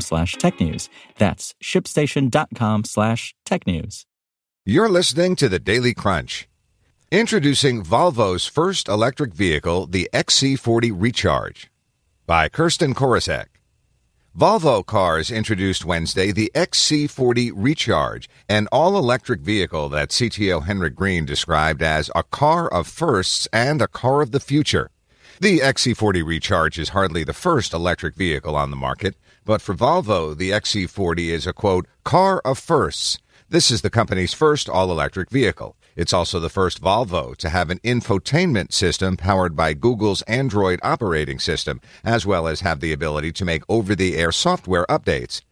[0.00, 0.88] slash technews.
[1.18, 4.06] That's shipstation.com slash tech news.
[4.66, 6.48] You're listening to the Daily Crunch.
[7.10, 11.70] Introducing Volvo's first electric vehicle, the XC40 Recharge,
[12.26, 13.46] by Kirsten Korosek.
[14.36, 21.24] Volvo Cars introduced Wednesday the XC40 Recharge, an all electric vehicle that CTO Henrik Green
[21.24, 24.90] described as a car of firsts and a car of the future.
[25.40, 30.36] The XC40 Recharge is hardly the first electric vehicle on the market, but for Volvo,
[30.36, 33.18] the XC40 is a quote, car of firsts.
[33.48, 35.74] This is the company's first all electric vehicle.
[35.96, 41.40] It's also the first Volvo to have an infotainment system powered by Google's Android operating
[41.40, 45.42] system, as well as have the ability to make over the air software updates.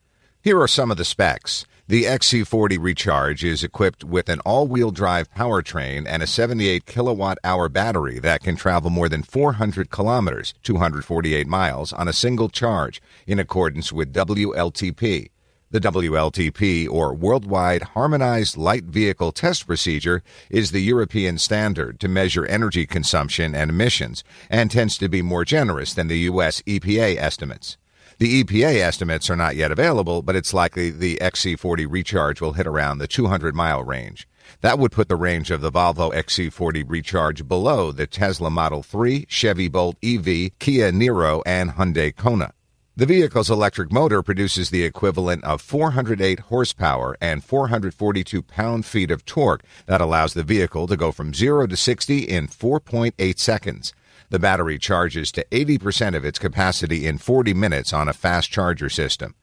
[0.40, 1.66] Here are some of the specs.
[1.92, 7.36] The XC40 Recharge is equipped with an all wheel drive powertrain and a 78 kilowatt
[7.44, 13.02] hour battery that can travel more than 400 kilometers, 248 miles, on a single charge
[13.26, 15.28] in accordance with WLTP.
[15.70, 22.46] The WLTP, or Worldwide Harmonized Light Vehicle Test Procedure, is the European standard to measure
[22.46, 26.62] energy consumption and emissions and tends to be more generous than the U.S.
[26.62, 27.76] EPA estimates.
[28.22, 32.68] The EPA estimates are not yet available, but it's likely the XC40 Recharge will hit
[32.68, 34.28] around the 200 mile range.
[34.60, 39.26] That would put the range of the Volvo XC40 Recharge below the Tesla Model 3,
[39.28, 42.52] Chevy Bolt EV, Kia Niro, and Hyundai Kona.
[42.94, 49.24] The vehicle's electric motor produces the equivalent of 408 horsepower and 442 pound feet of
[49.24, 53.92] torque that allows the vehicle to go from 0 to 60 in 4.8 seconds.
[54.32, 58.88] The battery charges to 80% of its capacity in 40 minutes on a fast charger
[58.88, 59.34] system.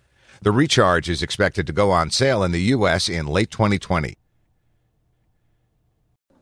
[0.42, 3.08] The recharge is expected to go on sale in the U.S.
[3.08, 4.16] in late 2020.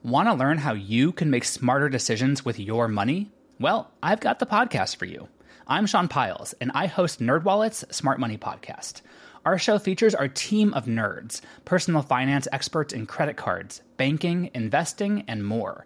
[0.01, 3.29] Want to learn how you can make smarter decisions with your money?
[3.59, 5.27] Well, I've got the podcast for you.
[5.67, 9.01] I'm Sean Pyles, and I host NerdWallet's Smart Money Podcast.
[9.43, 15.25] Our show features our team of nerds, personal finance experts in credit cards, banking, investing,
[15.27, 15.85] and more.